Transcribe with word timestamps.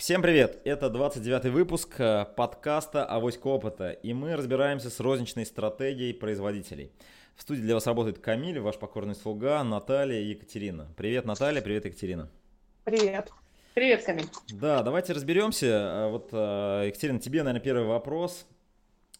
Всем 0.00 0.22
привет! 0.22 0.62
Это 0.64 0.88
29 0.88 1.52
выпуск 1.52 1.96
э, 1.98 2.24
подкаста 2.34 3.04
«Авоська 3.04 3.46
опыта», 3.48 3.90
и 3.90 4.14
мы 4.14 4.34
разбираемся 4.34 4.88
с 4.88 4.98
розничной 4.98 5.44
стратегией 5.44 6.14
производителей. 6.14 6.90
В 7.36 7.42
студии 7.42 7.60
для 7.60 7.74
вас 7.74 7.86
работает 7.86 8.18
Камиль, 8.18 8.60
ваш 8.60 8.78
покорный 8.78 9.14
слуга, 9.14 9.62
Наталья 9.62 10.18
и 10.18 10.30
Екатерина. 10.30 10.88
Привет, 10.96 11.26
Наталья, 11.26 11.60
привет, 11.60 11.84
Екатерина. 11.84 12.30
Привет. 12.84 13.30
Привет, 13.74 14.02
Камиль. 14.02 14.24
Да, 14.48 14.82
давайте 14.82 15.12
разберемся. 15.12 15.66
Э, 15.66 16.08
вот, 16.08 16.30
э, 16.32 16.84
Екатерина, 16.86 17.20
тебе, 17.20 17.42
наверное, 17.42 17.62
первый 17.62 17.86
вопрос. 17.86 18.46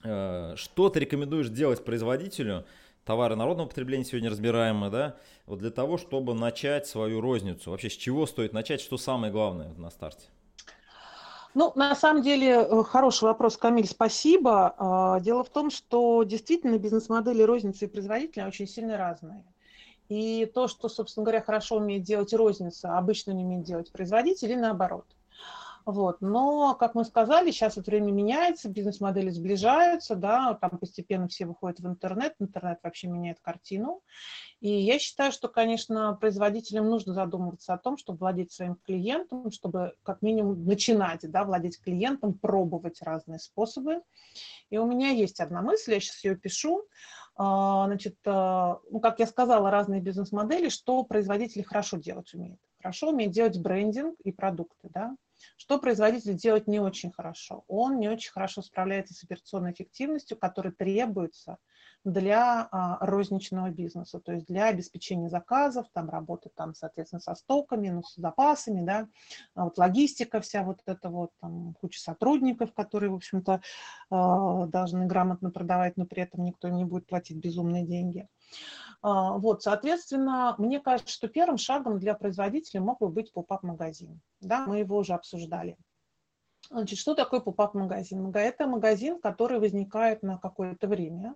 Что 0.01 0.89
ты 0.89 0.99
рекомендуешь 0.99 1.51
делать 1.51 1.85
производителю, 1.85 2.65
товары 3.05 3.37
народного 3.37 3.69
потребления 3.69 4.07
сегодня 4.07 4.31
разбираем 4.31 4.77
мы, 4.77 4.89
да, 4.89 5.17
вот 5.45 5.59
для 5.59 5.71
того, 5.71 5.99
чтобы 5.99 6.33
начать 6.33 6.87
свою 6.87 7.21
розницу. 7.21 7.71
Вообще, 7.71 7.91
с 7.91 7.97
чего 7.99 8.25
стоит 8.25 8.55
начать, 8.55 8.81
что 8.81 8.97
самое 8.97 9.31
главное 9.31 9.75
на 9.75 9.91
старте? 9.91 10.25
Ну, 11.55 11.73
на 11.75 11.95
самом 11.97 12.23
деле, 12.23 12.49
э, 12.49 12.83
хороший 12.85 13.25
вопрос, 13.25 13.57
Камиль, 13.57 13.87
спасибо. 13.87 14.75
А, 14.79 15.21
дело 15.21 15.43
в 15.43 15.49
том, 15.49 15.71
что 15.71 16.23
действительно 16.23 16.79
бизнес-модели 16.79 17.43
розницы 17.43 17.87
и 17.87 17.89
производителя 17.89 18.47
очень 18.47 18.69
сильно 18.69 18.97
разные. 18.97 19.43
И 20.09 20.47
то, 20.55 20.69
что, 20.69 20.89
собственно 20.89 21.25
говоря, 21.25 21.41
хорошо 21.41 21.77
умеет 21.77 22.03
делать 22.03 22.33
розница, 22.33 22.97
обычно 22.97 23.33
не 23.33 23.45
умеет 23.45 23.65
делать 23.65 23.91
производитель, 23.91 24.53
и 24.53 24.57
наоборот. 24.57 25.07
Вот. 25.91 26.21
Но, 26.21 26.77
как 26.77 26.95
мы 26.95 27.05
сказали, 27.05 27.51
сейчас 27.51 27.77
это 27.77 27.91
время 27.91 28.13
меняется, 28.13 28.69
бизнес-модели 28.69 29.31
сближаются, 29.31 30.15
да, 30.15 30.55
там 30.55 30.79
постепенно 30.79 31.27
все 31.27 31.47
выходят 31.47 31.81
в 31.81 31.87
интернет, 31.87 32.35
интернет 32.39 32.79
вообще 32.85 33.09
меняет 33.09 33.41
картину. 33.41 34.01
И 34.61 34.71
я 34.71 35.01
считаю, 35.01 35.33
что, 35.33 35.49
конечно, 35.49 36.17
производителям 36.21 36.89
нужно 36.89 37.13
задумываться 37.13 37.75
о 37.75 37.79
том, 37.79 37.97
чтобы 37.97 38.21
владеть 38.21 38.53
своим 38.53 38.77
клиентом, 38.77 39.51
чтобы 39.51 39.95
как 40.05 40.23
минимум 40.23 40.65
начинать 40.65 41.29
да, 41.29 41.43
владеть 41.43 41.81
клиентом, 41.81 42.35
пробовать 42.35 43.03
разные 43.03 43.41
способы. 43.41 44.01
И 44.71 44.79
у 44.79 44.87
меня 44.87 45.09
есть 45.09 45.41
одна 45.41 45.61
мысль, 45.61 45.95
я 45.95 46.01
сейчас 46.01 46.23
ее 46.23 46.37
пишу. 46.37 46.85
А, 47.35 47.87
значит, 47.87 48.17
а, 48.27 48.79
ну, 48.91 49.01
как 49.01 49.19
я 49.19 49.27
сказала, 49.27 49.73
разные 49.73 50.01
бизнес-модели, 50.01 50.69
что 50.69 51.03
производители 51.03 51.63
хорошо 51.63 51.97
делать 51.97 52.33
умеют. 52.33 52.61
Хорошо 52.81 53.11
умеет 53.11 53.33
делать 53.33 53.59
брендинг 53.59 54.15
и 54.23 54.31
продукты, 54.31 54.89
да, 54.95 55.17
что 55.57 55.79
производитель 55.79 56.35
делает 56.35 56.67
не 56.67 56.81
очень 56.81 57.13
хорошо? 57.13 57.65
Он 57.69 57.99
не 57.99 58.09
очень 58.09 58.33
хорошо 58.33 58.63
справляется 58.63 59.15
с 59.15 59.25
операционной 59.25 59.73
эффективностью, 59.73 60.39
которая 60.39 60.73
требуется 60.73 61.59
для 62.05 62.69
а, 62.71 63.05
розничного 63.05 63.71
бизнеса, 63.71 64.21
то 64.21 64.33
есть 64.33 64.47
для 64.47 64.67
обеспечения 64.69 65.29
заказов, 65.29 65.87
там 65.93 66.09
работы, 66.09 66.51
там, 66.55 66.75
соответственно, 66.75 67.21
со 67.21 67.35
стоками, 67.35 67.91
ну, 67.91 68.03
с 68.03 68.15
запасами, 68.17 68.85
да, 68.85 69.09
а 69.55 69.65
вот 69.65 69.77
логистика 69.77 70.41
вся 70.41 70.63
вот 70.63 70.81
эта 70.87 71.11
вот, 71.11 71.31
там, 71.41 71.75
куча 71.75 72.01
сотрудников, 72.01 72.73
которые, 72.73 73.11
в 73.11 73.17
общем-то, 73.17 73.61
а, 74.11 74.67
должны 74.67 75.07
грамотно 75.07 75.51
продавать, 75.51 75.97
но 75.97 76.07
при 76.07 76.23
этом 76.23 76.45
никто 76.45 76.69
не 76.69 76.85
будет 76.85 77.07
платить 77.07 77.37
безумные 77.37 77.85
деньги. 77.85 78.29
А, 79.03 79.39
вот, 79.39 79.63
соответственно, 79.63 80.55
мне 80.59 80.81
кажется, 80.81 81.13
что 81.13 81.29
первым 81.29 81.57
шагом 81.57 81.99
для 81.99 82.15
производителя 82.15 82.81
мог 82.81 82.99
бы 82.99 83.09
быть 83.09 83.33
поп-ап-магазин. 83.33 84.21
Да, 84.41 84.67
мы 84.67 84.81
его 84.81 84.99
уже 84.99 85.15
обсуждали. 85.15 85.77
Значит, 86.69 86.99
что 86.99 87.15
такое 87.15 87.41
поп-ап-магазин? 87.41 88.31
Это 88.35 88.67
магазин, 88.67 89.19
который 89.19 89.59
возникает 89.59 90.23
на 90.23 90.39
какое-то 90.39 90.87
время, 90.87 91.35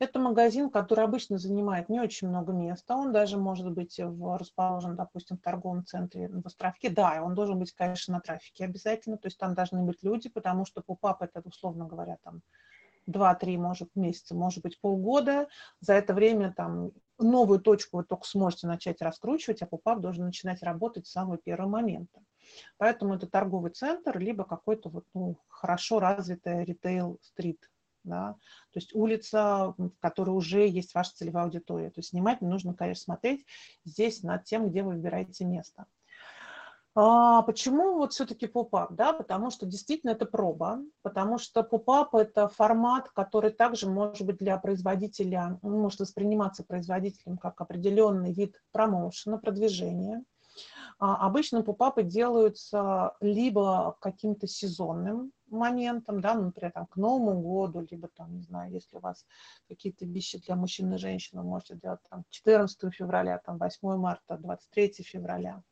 это 0.00 0.18
магазин, 0.18 0.70
который 0.70 1.04
обычно 1.04 1.38
занимает 1.38 1.88
не 1.88 2.00
очень 2.00 2.28
много 2.28 2.52
места. 2.52 2.96
Он 2.96 3.12
даже 3.12 3.38
может 3.38 3.70
быть 3.70 4.00
расположен, 4.00 4.96
допустим, 4.96 5.38
в 5.38 5.40
торговом 5.40 5.86
центре 5.86 6.28
в 6.28 6.44
островке. 6.44 6.90
Да, 6.90 7.22
он 7.22 7.36
должен 7.36 7.60
быть, 7.60 7.72
конечно, 7.72 8.14
на 8.14 8.20
трафике 8.20 8.64
обязательно. 8.64 9.16
То 9.18 9.28
есть 9.28 9.38
там 9.38 9.54
должны 9.54 9.84
быть 9.84 10.02
люди, 10.02 10.28
потому 10.28 10.66
что 10.66 10.82
попап 10.82 11.22
это, 11.22 11.40
условно 11.44 11.86
говоря, 11.86 12.18
там 12.24 12.42
2-3, 13.08 13.56
может, 13.58 13.90
месяца, 13.94 14.34
может 14.34 14.62
быть, 14.62 14.80
полгода. 14.80 15.48
За 15.80 15.94
это 15.94 16.14
время 16.14 16.52
там 16.52 16.92
новую 17.18 17.60
точку 17.60 17.98
вы 17.98 18.04
только 18.04 18.26
сможете 18.26 18.66
начать 18.66 19.02
раскручивать, 19.02 19.62
а 19.62 19.66
pop-up 19.66 20.00
должен 20.00 20.24
начинать 20.24 20.62
работать 20.62 21.06
с 21.06 21.12
самого 21.12 21.38
первого 21.38 21.68
момента. 21.68 22.20
Поэтому 22.76 23.14
это 23.14 23.26
торговый 23.26 23.70
центр, 23.70 24.18
либо 24.18 24.44
какой-то 24.44 24.88
вот, 24.88 25.04
ну, 25.14 25.38
хорошо 25.48 26.00
развитый 26.00 26.64
retail 26.64 27.17
street 27.17 27.70
да, 28.04 28.34
то 28.70 28.78
есть 28.78 28.94
улица, 28.94 29.74
в 29.78 29.92
которой 29.98 30.30
уже 30.30 30.68
есть 30.68 30.94
ваша 30.94 31.12
целевая 31.14 31.44
аудитория. 31.44 31.90
То 31.90 32.00
есть 32.00 32.10
снимать 32.10 32.42
нужно, 32.42 32.74
конечно, 32.74 33.04
смотреть 33.04 33.46
здесь 33.84 34.22
над 34.22 34.44
тем, 34.44 34.68
где 34.68 34.82
вы 34.82 34.92
выбираете 34.92 35.44
место. 35.44 35.86
А 36.96 37.42
почему 37.42 37.94
вот 37.94 38.12
все-таки 38.12 38.46
pop-up? 38.46 38.92
Да, 38.92 39.12
потому 39.12 39.50
что 39.50 39.66
действительно 39.66 40.10
это 40.10 40.26
проба, 40.26 40.78
потому 41.02 41.38
что 41.38 41.64
pop-up– 41.64 42.14
это 42.16 42.46
формат, 42.48 43.08
который 43.10 43.50
также 43.50 43.88
может 43.88 44.24
быть 44.24 44.36
для 44.36 44.56
производителя, 44.58 45.58
может 45.62 45.98
восприниматься 45.98 46.62
производителем 46.62 47.36
как 47.36 47.60
определенный 47.60 48.32
вид 48.32 48.62
промоушена, 48.70 49.38
продвижения. 49.38 50.22
А 50.98 51.26
обычно 51.26 51.62
поп-апы 51.62 52.02
делаются 52.02 53.12
либо 53.20 53.96
каким-то 54.00 54.46
сезонным 54.46 55.32
моментом, 55.48 56.20
да, 56.20 56.34
ну, 56.34 56.46
например, 56.46 56.72
там, 56.72 56.86
к 56.86 56.96
Новому 56.96 57.40
году, 57.40 57.86
либо 57.90 58.08
там, 58.08 58.34
не 58.36 58.42
знаю, 58.42 58.72
если 58.72 58.96
у 58.96 59.00
вас 59.00 59.26
какие-то 59.68 60.04
вещи 60.04 60.38
для 60.38 60.56
мужчин 60.56 60.92
и 60.94 60.98
женщин, 60.98 61.38
вы 61.38 61.44
можете 61.44 61.76
делать 61.76 62.00
там 62.08 62.24
14 62.30 62.92
февраля, 62.92 63.38
там 63.38 63.58
8 63.58 63.96
марта, 63.96 64.36
23 64.36 65.04
февраля. 65.04 65.62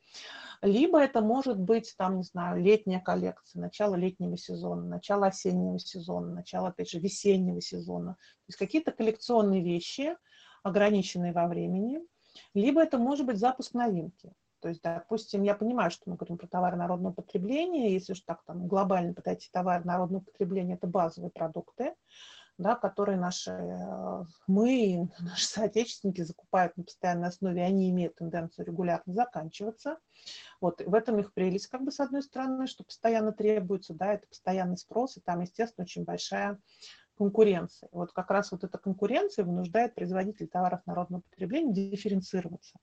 Либо 0.60 1.00
это 1.00 1.20
может 1.20 1.58
быть, 1.58 1.94
там, 1.96 2.18
не 2.18 2.22
знаю, 2.22 2.62
летняя 2.62 3.00
коллекция, 3.00 3.60
начало 3.60 3.96
летнего 3.96 4.36
сезона, 4.36 4.84
начало 4.84 5.26
осеннего 5.26 5.78
сезона, 5.78 6.34
начало, 6.34 6.68
опять 6.68 6.90
же, 6.90 7.00
весеннего 7.00 7.60
сезона. 7.60 8.12
То 8.12 8.48
есть 8.48 8.58
какие-то 8.58 8.92
коллекционные 8.92 9.62
вещи, 9.62 10.16
ограниченные 10.62 11.32
во 11.32 11.48
времени, 11.48 12.00
либо 12.54 12.80
это 12.82 12.98
может 12.98 13.26
быть 13.26 13.38
запуск 13.38 13.74
новинки. 13.74 14.32
То 14.62 14.68
есть, 14.68 14.80
допустим, 14.80 15.42
я 15.42 15.56
понимаю, 15.56 15.90
что 15.90 16.08
мы 16.08 16.14
говорим 16.14 16.38
про 16.38 16.46
товары 16.46 16.76
народного 16.76 17.12
потребления, 17.12 17.92
если 17.92 18.12
уж 18.12 18.20
так 18.20 18.44
там 18.44 18.68
глобально 18.68 19.12
подойти, 19.12 19.48
товары 19.52 19.84
народного 19.84 20.22
потребления– 20.22 20.74
это 20.76 20.86
базовые 20.86 21.32
продукты, 21.32 21.96
да, 22.58 22.76
которые 22.76 23.18
наши, 23.18 23.50
э, 23.50 24.24
мы, 24.46 25.10
наши 25.18 25.46
соотечественники 25.46 26.20
закупают 26.20 26.76
на 26.76 26.84
постоянной 26.84 27.28
основе, 27.28 27.64
они 27.64 27.90
имеют 27.90 28.14
тенденцию 28.14 28.66
регулярно 28.66 29.12
заканчиваться. 29.12 29.98
Вот, 30.60 30.80
в 30.80 30.94
этом 30.94 31.18
их 31.18 31.34
прелесть, 31.34 31.66
как 31.66 31.82
бы, 31.82 31.90
с 31.90 31.98
одной 31.98 32.22
стороны, 32.22 32.68
что 32.68 32.84
постоянно 32.84 33.32
требуется, 33.32 33.94
да, 33.94 34.14
это 34.14 34.28
постоянный 34.28 34.78
спрос, 34.78 35.16
и 35.16 35.20
там, 35.20 35.40
естественно, 35.40 35.82
очень 35.82 36.04
большая 36.04 36.60
конкуренция. 37.16 37.88
Вот 37.90 38.12
как 38.12 38.30
раз 38.30 38.52
вот 38.52 38.62
эта 38.62 38.78
конкуренция 38.78 39.44
вынуждает 39.44 39.96
производителей 39.96 40.46
товаров 40.46 40.82
народного 40.86 41.22
потребления 41.22 41.72
дифференцироваться. 41.72 42.78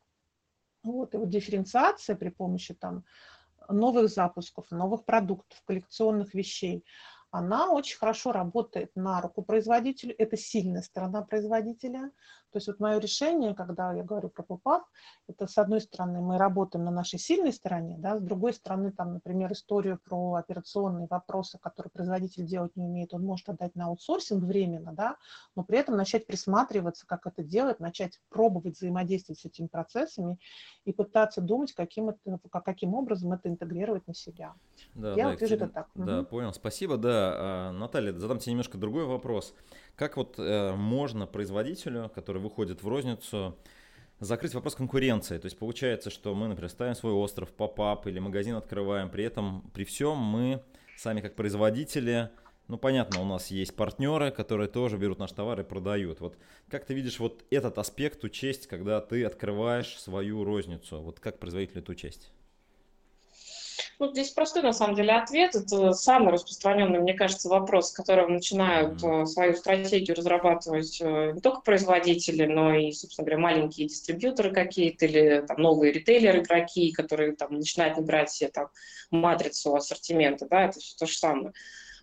Вот, 0.84 1.13
и 1.13 1.17
вот 1.17 1.29
дифференциация 1.29 2.16
при 2.16 2.29
помощи 2.29 2.73
там 2.73 3.03
новых 3.69 4.09
запусков, 4.09 4.72
новых 4.72 5.06
продуктов, 5.06 5.62
коллекционных 5.66 6.34
вещей, 6.34 6.85
она 7.31 7.69
очень 7.69 7.97
хорошо 7.97 8.31
работает 8.31 8.91
на 8.95 9.22
руку 9.22 9.41
производителю. 9.44 10.16
Это 10.17 10.35
сильная 10.38 10.81
сторона 10.81 11.22
производителя. 11.22 12.12
То 12.51 12.57
есть 12.57 12.67
вот 12.67 12.79
мое 12.79 12.97
решение, 12.97 13.53
когда 13.53 13.94
я 13.94 14.03
говорю 14.03 14.29
про 14.29 14.41
попав, 14.41 14.84
это 15.28 15.45
с 15.45 15.57
одной 15.59 15.81
стороны 15.81 16.19
мы 16.19 16.40
работаем 16.40 16.84
на 16.84 16.90
нашей 16.90 17.19
сильной 17.19 17.53
стороне, 17.53 17.97
да, 18.00 18.17
с 18.17 18.22
другой 18.22 18.53
стороны, 18.53 18.91
там, 18.91 19.13
например, 19.13 19.51
историю 19.51 20.00
про 20.03 20.34
операционные 20.34 21.06
вопросы, 21.07 21.59
которые 21.59 21.91
производитель 21.91 22.47
делать 22.47 22.75
не 22.75 22.85
умеет, 22.85 23.13
он 23.13 23.23
может 23.23 23.50
отдать 23.50 23.75
на 23.75 23.85
аутсорсинг 23.85 24.44
временно, 24.44 24.94
да, 24.94 25.17
но 25.56 25.63
при 25.63 25.78
этом 25.78 25.96
начать 25.96 26.25
присматриваться, 26.25 27.06
как 27.06 27.28
это 27.28 27.44
делать, 27.44 27.79
начать 27.79 28.19
пробовать 28.29 28.78
взаимодействовать 28.78 29.40
с 29.40 29.46
этими 29.46 29.67
процессами 29.67 30.40
и 30.85 30.91
пытаться 30.91 31.41
думать, 31.41 31.73
каким, 31.73 32.09
это, 32.09 32.40
каким 32.50 32.96
образом 32.96 33.31
это 33.31 33.47
интегрировать 33.47 34.07
на 34.07 34.16
себя. 34.16 34.56
Да, 34.96 35.14
я 35.14 35.25
да, 35.25 35.35
вижу 35.35 35.53
это 35.53 35.67
так. 35.67 35.87
Да, 35.93 36.22
угу. 36.22 36.29
понял, 36.29 36.53
спасибо. 36.53 36.97
Да, 36.97 37.19
а, 37.20 37.72
Наталья, 37.72 38.14
задам 38.14 38.40
тебе 38.40 38.54
немножко 38.54 38.78
другой 38.78 39.06
вопрос. 39.06 39.54
Как 39.96 40.18
вот 40.18 40.36
э, 40.38 40.74
можно 40.76 41.28
производителю, 41.28 42.10
который 42.16 42.42
выходит 42.42 42.84
в 42.84 42.88
розницу, 42.88 43.58
закрыть 44.20 44.54
вопрос 44.54 44.76
конкуренции? 44.76 45.38
То 45.38 45.46
есть 45.46 45.58
получается, 45.58 46.10
что 46.10 46.34
мы, 46.34 46.48
например, 46.48 46.70
ставим 46.70 46.96
свой 46.96 47.12
остров, 47.12 47.50
поп-ап 47.50 48.08
или 48.08 48.20
магазин 48.20 48.56
открываем, 48.56 49.10
при 49.10 49.26
этом, 49.26 49.70
при 49.74 49.84
всем 49.84 50.18
мы 50.18 50.64
сами 50.96 51.22
как 51.22 51.36
производители, 51.36 52.30
ну 52.70 52.78
понятно, 52.78 53.22
у 53.22 53.26
нас 53.26 53.52
есть 53.52 53.76
партнеры, 53.76 54.32
которые 54.32 54.70
тоже 54.70 54.98
берут 54.98 55.20
наш 55.20 55.32
товар 55.32 55.60
и 55.60 55.64
продают. 55.64 56.22
Вот 56.22 56.38
как 56.70 56.86
ты 56.86 56.94
видишь 56.94 57.20
вот 57.20 57.44
этот 57.50 57.78
аспект 57.78 58.24
учесть, 58.24 58.68
когда 58.68 59.02
ты 59.02 59.26
открываешь 59.26 60.00
свою 60.00 60.44
розницу? 60.44 61.02
Вот 61.02 61.20
как 61.20 61.40
производитель 61.40 61.80
эту 61.80 61.94
учесть? 61.94 62.32
Ну, 63.99 64.09
здесь 64.11 64.29
простой, 64.29 64.63
на 64.63 64.72
самом 64.72 64.96
деле, 64.96 65.11
ответ. 65.11 65.55
Это 65.55 65.91
самый 65.91 66.31
распространенный, 66.31 66.99
мне 66.99 67.13
кажется, 67.13 67.49
вопрос, 67.49 67.90
с 67.90 67.91
которого 67.91 68.29
начинают 68.29 69.03
mm-hmm. 69.03 69.25
свою 69.25 69.53
стратегию 69.55 70.16
разрабатывать 70.16 71.01
э, 71.01 71.34
не 71.34 71.41
только 71.41 71.59
производители, 71.59 72.46
но 72.46 72.73
и, 72.73 72.93
собственно 72.93 73.25
говоря, 73.25 73.41
маленькие 73.41 73.90
дистрибьюторы 73.90 74.51
какие-то 74.51 75.05
или 75.05 75.43
там, 75.46 75.57
новые 75.57 75.91
ритейлеры-игроки, 75.91 76.93
которые 76.93 77.35
там, 77.35 77.55
начинают 77.55 77.97
набирать 77.97 78.31
себе 78.31 78.49
там, 78.49 78.69
матрицу 79.11 79.75
ассортимента. 79.75 80.47
Да, 80.47 80.67
это 80.67 80.79
все 80.79 80.96
то 80.97 81.05
же 81.05 81.17
самое. 81.17 81.51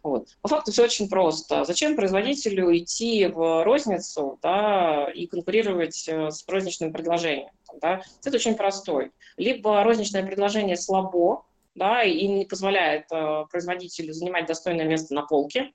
Вот. 0.02 0.28
По 0.42 0.48
факту 0.48 0.72
все 0.72 0.84
очень 0.84 1.08
просто. 1.08 1.64
Зачем 1.64 1.96
производителю 1.96 2.76
идти 2.76 3.26
в 3.26 3.64
розницу 3.64 4.38
да, 4.42 5.10
и 5.14 5.26
конкурировать 5.26 6.06
э, 6.08 6.30
с 6.30 6.44
розничным 6.46 6.92
предложением? 6.92 7.48
Да? 7.80 8.02
Это 8.22 8.36
очень 8.36 8.54
простой. 8.54 9.12
Либо 9.38 9.82
розничное 9.82 10.22
предложение 10.22 10.76
слабо, 10.76 11.45
да, 11.76 12.02
и 12.02 12.26
не 12.26 12.44
позволяет 12.44 13.04
э, 13.12 13.44
производителю 13.50 14.12
занимать 14.12 14.46
достойное 14.46 14.86
место 14.86 15.14
на 15.14 15.22
полке, 15.22 15.72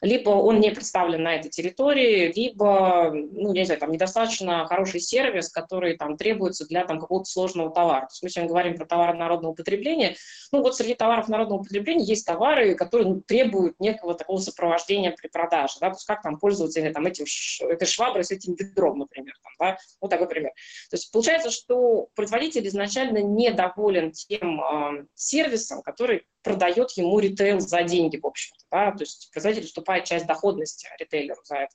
либо 0.00 0.30
он 0.30 0.60
не 0.60 0.70
представлен 0.70 1.22
на 1.22 1.34
этой 1.36 1.50
территории, 1.50 2.32
либо, 2.34 3.10
ну, 3.12 3.52
не 3.52 3.64
знаю, 3.64 3.80
там 3.80 3.92
недостаточно 3.92 4.66
хороший 4.66 5.00
сервис, 5.00 5.48
который 5.50 5.96
там 5.96 6.16
требуется 6.16 6.66
для 6.66 6.84
там 6.84 7.00
какого-то 7.00 7.28
сложного 7.30 7.70
товара. 7.70 8.02
То 8.02 8.12
есть 8.12 8.22
мы 8.22 8.30
сегодня 8.30 8.48
говорим 8.48 8.76
про 8.76 8.86
товары 8.86 9.18
народного 9.18 9.54
потребления. 9.54 10.16
Ну, 10.52 10.62
вот 10.62 10.76
среди 10.76 10.94
товаров 10.94 11.28
народного 11.28 11.62
потребления 11.62 12.04
есть 12.04 12.26
товары, 12.26 12.74
которые 12.74 13.08
ну, 13.08 13.20
требуют 13.20 13.78
некого 13.80 14.14
такого 14.14 14.38
сопровождения 14.38 15.14
при 15.20 15.28
продаже, 15.28 15.74
да, 15.80 15.90
то 15.90 15.96
есть 15.96 16.06
как 16.06 16.22
там 16.22 16.38
пользоваться 16.38 16.80
или, 16.80 16.92
там, 16.92 17.06
этим, 17.06 17.24
этой 17.68 17.86
шваброй 17.86 18.24
с 18.24 18.30
этим 18.30 18.54
ведром, 18.54 18.98
например, 18.98 19.34
там, 19.42 19.52
да, 19.58 19.78
вот 20.00 20.10
такой 20.10 20.28
пример. 20.28 20.52
То 20.90 20.96
есть 20.96 21.10
получается, 21.12 21.50
что 21.50 22.08
производитель 22.14 22.66
изначально 22.68 23.18
недоволен 23.18 24.12
тем 24.12 24.60
э, 24.60 25.06
сервисом, 25.14 25.82
который 25.82 26.24
продает 26.42 26.92
ему 26.92 27.18
ритейл 27.18 27.60
за 27.60 27.82
деньги, 27.82 28.16
в 28.16 28.26
общем-то. 28.26 28.64
Да? 28.70 28.92
То 28.92 29.02
есть 29.02 29.30
производитель 29.32 29.57
уступает 29.64 30.04
часть 30.04 30.26
доходности 30.26 30.88
ритейлеру 30.98 31.40
за 31.44 31.56
это. 31.56 31.74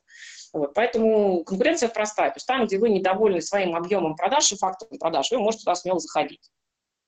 Вот. 0.53 0.73
Поэтому 0.73 1.43
конкуренция 1.43 1.89
простая. 1.89 2.29
То 2.29 2.37
есть 2.37 2.47
там, 2.47 2.65
где 2.65 2.77
вы 2.77 2.89
недовольны 2.89 3.41
своим 3.41 3.75
объемом 3.75 4.15
продаж 4.15 4.51
и 4.51 4.57
фактом 4.57 4.97
продаж, 4.99 5.31
вы 5.31 5.39
можете 5.39 5.63
туда 5.63 5.75
смело 5.75 5.99
заходить 5.99 6.49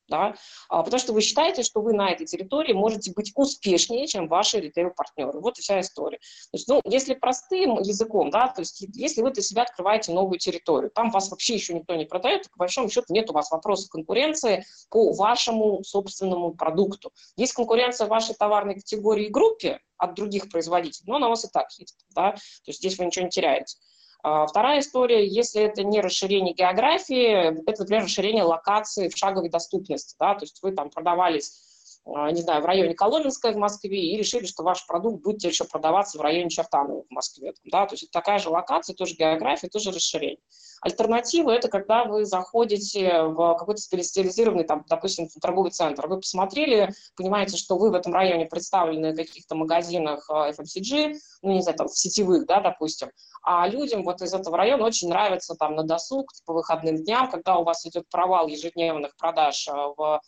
да, 0.08 0.36
а, 0.70 0.84
потому 0.84 1.00
что 1.00 1.14
вы 1.14 1.22
считаете, 1.22 1.64
что 1.64 1.82
вы 1.82 1.94
на 1.94 2.12
этой 2.12 2.26
территории 2.26 2.74
можете 2.74 3.12
быть 3.12 3.32
успешнее, 3.36 4.08
чем 4.08 4.28
ваши 4.28 4.60
ритейл-партнеры. 4.60 5.40
Вот 5.40 5.58
и 5.58 5.62
вся 5.62 5.80
история. 5.80 6.18
То 6.18 6.58
есть, 6.58 6.68
ну, 6.68 6.82
если 6.86 7.14
простым 7.14 7.80
языком, 7.82 8.30
да, 8.30 8.48
то 8.48 8.62
есть 8.62 8.82
если 8.94 9.22
вы 9.22 9.32
для 9.32 9.44
себя 9.44 9.64
открываете 9.64 10.12
новую 10.12 10.40
территорию, 10.40 10.92
там 10.92 11.12
вас 11.12 11.30
вообще 11.30 11.56
еще 11.56 11.74
никто 11.74 11.96
не 11.96 12.06
продает, 12.06 12.44
то, 12.44 12.50
по 12.52 12.60
большому 12.60 12.90
счету 12.90 13.14
нет 13.14 13.30
у 13.30 13.34
вас 13.34 13.52
вопроса 13.52 13.90
конкуренции 13.90 14.66
по 14.90 15.14
вашему 15.14 15.84
собственному 15.84 16.54
продукту. 16.54 17.12
Есть 17.38 17.54
конкуренция 17.54 18.08
в 18.08 18.10
вашей 18.10 18.36
товарной 18.36 18.76
категории 18.76 19.26
и 19.26 19.30
группе 19.30 19.80
от 19.98 20.14
других 20.16 20.50
производителей, 20.50 21.06
но 21.08 21.16
она 21.16 21.28
у 21.28 21.30
вас 21.30 21.46
и 21.46 21.48
так 21.52 21.68
есть, 21.78 21.98
да, 22.14 22.32
то 22.32 22.40
есть 22.68 22.80
здесь 22.80 22.98
вы 22.98 23.06
ничего 23.06 23.26
не 23.26 23.32
теряете. 23.32 23.78
А, 24.28 24.48
вторая 24.48 24.80
история, 24.80 25.28
если 25.28 25.62
это 25.62 25.84
не 25.84 26.02
расширение 26.02 26.56
географии, 26.56 27.62
это, 27.62 27.82
например, 27.84 28.06
расширение 28.06 28.42
локации 28.42 29.08
в 29.08 29.16
шаговой 29.16 29.50
доступности. 29.50 30.16
Да? 30.20 30.34
То 30.34 30.46
есть 30.46 30.64
вы 30.64 30.72
там 30.72 30.90
продавались 30.90 31.62
не 32.06 32.42
знаю, 32.42 32.62
в 32.62 32.66
районе 32.66 32.94
Коломенской 32.94 33.54
в 33.54 33.58
Москве 33.58 34.00
и 34.00 34.18
решили, 34.18 34.46
что 34.46 34.64
ваш 34.64 34.86
продукт 34.86 35.24
будет 35.24 35.44
еще 35.44 35.66
продаваться 35.66 36.18
в 36.18 36.22
районе 36.22 36.50
Чертанова 36.50 37.04
в 37.04 37.12
Москве. 37.12 37.54
Да? 37.66 37.88
То 37.88 37.94
есть 37.94 38.04
это 38.04 38.12
такая 38.12 38.38
же 38.38 38.50
локация, 38.50 38.96
тоже 38.96 39.16
география, 39.16 39.70
тоже 39.70 39.92
расширение. 39.92 40.38
Альтернатива– 40.82 41.50
это 41.52 41.68
когда 41.68 42.06
вы 42.06 42.26
заходите 42.26 43.24
в 43.24 43.56
какой-то 43.56 43.82
специализированный, 43.82 44.66
там, 44.66 44.86
допустим, 44.88 45.28
торговый 45.42 45.72
центр. 45.72 46.08
Вы 46.08 46.18
посмотрели, 46.18 46.94
понимаете, 47.16 47.58
что 47.58 47.76
вы 47.78 47.90
в 47.90 47.96
этом 47.96 48.14
районе 48.14 48.46
представлены 48.46 49.14
в 49.14 49.16
каких-то 49.16 49.56
магазинах 49.56 50.30
FMCG, 50.30 51.16
ну, 51.42 51.54
не 51.54 51.62
знаю, 51.62 51.78
там, 51.78 51.88
сетевых, 51.88 52.46
да, 52.46 52.62
допустим, 52.62 53.10
а 53.42 53.68
людям 53.68 54.04
вот 54.04 54.22
из 54.24 54.34
этого 54.34 54.58
района 54.58 54.86
очень 54.86 55.08
нравится 55.08 55.54
там 55.56 55.76
на 55.76 55.84
досуг 55.84 56.32
по 56.46 56.54
выходным 56.54 57.04
дням, 57.04 57.30
когда 57.30 57.58
у 57.58 57.64
вас 57.64 57.86
идет 57.86 58.10
провал 58.10 58.48
ежедневных 58.48 59.16
продаж 59.18 59.68
а, 59.70 59.90
в, 59.90 60.22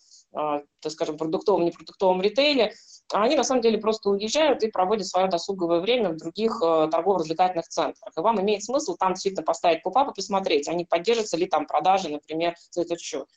так 0.79 0.91
скажем, 0.91 1.17
продуктовом, 1.17 1.65
непродуктовом 1.65 2.21
ритейле, 2.21 2.73
а 3.13 3.23
они 3.23 3.35
на 3.35 3.43
самом 3.43 3.61
деле 3.61 3.77
просто 3.77 4.09
уезжают 4.09 4.63
и 4.63 4.71
проводят 4.71 5.07
свое 5.07 5.27
досуговое 5.27 5.79
время 5.79 6.09
в 6.09 6.17
других 6.17 6.61
э, 6.61 6.87
торгово-развлекательных 6.91 7.67
центрах. 7.67 8.13
И 8.15 8.21
вам 8.21 8.41
имеет 8.41 8.63
смысл 8.63 8.95
там 8.95 9.13
действительно 9.13 9.43
поставить 9.43 9.83
попап 9.83 10.09
и 10.09 10.15
посмотреть, 10.15 10.67
а 10.67 10.73
не 10.73 10.85
поддержатся 10.85 11.37
ли 11.37 11.45
там 11.47 11.65
продажи, 11.65 12.09
например, 12.09 12.55
за 12.71 12.81
этот 12.81 12.99
счет. 12.99 13.27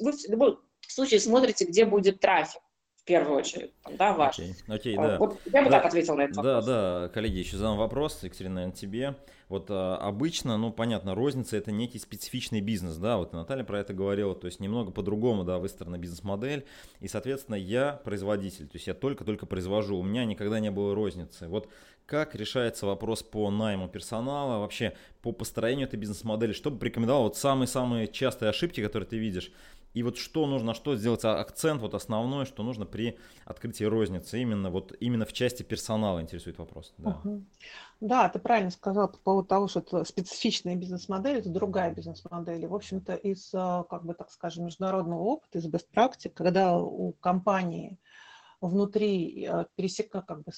Вы 0.00 0.12
в 0.12 0.28
любом 0.28 0.58
случае 0.86 1.20
смотрите, 1.20 1.64
где 1.64 1.84
будет 1.84 2.20
трафик 2.20 2.62
в 3.00 3.04
первую 3.04 3.38
очередь, 3.38 3.72
да, 3.98 4.12
ваш. 4.12 4.38
Окей, 4.38 4.54
окей, 4.68 4.96
да. 4.96 5.18
Вот 5.18 5.40
я 5.46 5.62
бы 5.62 5.70
да, 5.70 5.78
так 5.78 5.86
ответил 5.86 6.16
на 6.16 6.22
этот 6.22 6.36
да, 6.36 6.42
вопрос. 6.42 6.66
Да, 6.66 7.00
да, 7.00 7.08
коллеги, 7.08 7.38
еще 7.38 7.56
задам 7.56 7.78
вопрос, 7.78 8.22
Екатерина, 8.22 8.56
наверное, 8.56 8.76
тебе. 8.76 9.16
Вот 9.48 9.66
а, 9.70 9.96
обычно, 9.96 10.56
ну, 10.58 10.70
понятно, 10.70 11.14
розница 11.14 11.56
это 11.56 11.72
некий 11.72 11.98
специфичный 11.98 12.60
бизнес, 12.60 12.96
да, 12.96 13.16
вот 13.16 13.32
Наталья 13.32 13.64
про 13.64 13.80
это 13.80 13.94
говорила, 13.94 14.34
то 14.34 14.46
есть 14.46 14.60
немного 14.60 14.92
по-другому, 14.92 15.44
да, 15.44 15.58
выстроена 15.58 15.98
бизнес-модель, 15.98 16.66
и, 17.00 17.08
соответственно, 17.08 17.56
я 17.56 18.00
производитель, 18.04 18.66
то 18.66 18.76
есть 18.76 18.86
я 18.86 18.94
только-только 18.94 19.46
произвожу, 19.46 19.98
у 19.98 20.02
меня 20.02 20.24
никогда 20.24 20.60
не 20.60 20.70
было 20.70 20.94
розницы. 20.94 21.48
Вот 21.48 21.68
как 22.06 22.34
решается 22.34 22.86
вопрос 22.86 23.22
по 23.22 23.50
найму 23.50 23.88
персонала, 23.88 24.58
вообще 24.58 24.94
по 25.22 25.32
построению 25.32 25.86
этой 25.86 25.96
бизнес-модели, 25.96 26.52
что 26.52 26.70
бы 26.70 26.78
порекомендовал, 26.78 27.22
вот 27.22 27.36
самые-самые 27.36 28.08
частые 28.08 28.50
ошибки, 28.50 28.82
которые 28.82 29.08
ты 29.08 29.16
видишь, 29.16 29.52
и 29.92 30.02
вот 30.02 30.18
что 30.18 30.46
нужно, 30.46 30.74
что 30.74 30.96
сделать 30.96 31.24
а, 31.24 31.40
акцент, 31.40 31.82
вот 31.82 31.94
основное, 31.94 32.44
что 32.44 32.62
нужно 32.62 32.86
при 32.86 33.18
открытии 33.44 33.84
розницы, 33.84 34.40
именно 34.40 34.70
вот 34.70 34.94
именно 35.00 35.26
в 35.26 35.32
части 35.32 35.62
персонала 35.62 36.20
интересует 36.20 36.58
вопрос. 36.58 36.94
Да, 36.98 37.20
угу. 37.24 37.44
да 38.00 38.28
ты 38.28 38.38
правильно 38.38 38.70
сказал 38.70 39.08
по 39.08 39.18
поводу 39.18 39.48
того, 39.48 39.68
что 39.68 39.80
это 39.80 40.04
специфичная 40.04 40.76
бизнес-модель, 40.76 41.38
это 41.38 41.48
другая 41.48 41.92
бизнес-модель. 41.92 42.66
в 42.66 42.74
общем-то, 42.74 43.14
из, 43.14 43.50
а, 43.52 43.82
как 43.84 44.04
бы 44.04 44.14
так 44.14 44.30
скажем, 44.30 44.66
международного 44.66 45.20
опыта, 45.20 45.58
из 45.58 45.66
best 45.66 45.86
practice, 45.92 46.30
когда 46.30 46.78
у 46.78 47.12
компании 47.12 47.98
внутри 48.60 49.44
а, 49.46 49.66
пересека, 49.74 50.22
как 50.22 50.44
бы 50.44 50.52